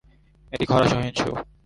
এটি 0.53 0.65
খরা 0.65 0.85
সহিঞ্চু। 0.91 1.27